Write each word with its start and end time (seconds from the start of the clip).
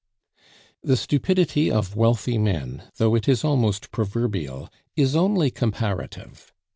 The 0.81 0.97
stupidity 0.97 1.69
of 1.69 1.95
wealthy 1.95 2.39
men, 2.39 2.85
though 2.97 3.13
it 3.13 3.29
is 3.29 3.43
almost 3.43 3.91
proverbial, 3.91 4.67
is 4.95 5.15
only 5.15 5.51
comparative. 5.51 6.51